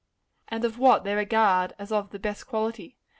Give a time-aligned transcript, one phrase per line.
[0.47, 2.97] and of what they regard as of the best quality.